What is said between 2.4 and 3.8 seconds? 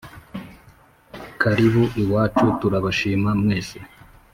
turabashima mwese